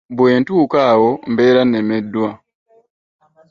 Bwe 0.15 0.31
ntuuka 0.39 0.79
awo 0.91 1.09
mbeera 1.31 1.61
nnemeddwa. 1.65 2.29